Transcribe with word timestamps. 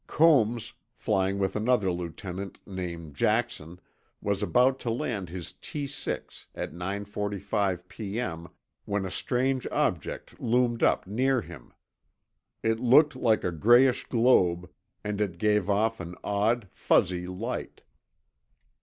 Combs, 0.07 0.73
flying 0.95 1.37
with 1.37 1.55
another 1.55 1.91
lieutenant 1.91 2.57
named 2.65 3.13
Jackson, 3.15 3.79
was 4.19 4.41
about 4.41 4.79
to 4.79 4.89
land 4.89 5.29
his 5.29 5.51
T 5.61 5.85
6, 5.85 6.47
at 6.55 6.73
9:45 6.73 7.87
P.M., 7.87 8.49
when 8.85 9.05
a 9.05 9.11
strange 9.11 9.67
object 9.67 10.39
loomed 10.41 10.81
up 10.81 11.05
near 11.05 11.41
him. 11.41 11.71
It 12.63 12.79
looked 12.79 13.15
like 13.15 13.43
a 13.43 13.51
grayish 13.51 14.05
globe, 14.09 14.67
and 15.03 15.21
it 15.21 15.37
gave 15.37 15.69
off 15.69 15.99
an 15.99 16.15
odd, 16.23 16.67
fuzzy 16.71 17.27
light. 17.27 17.83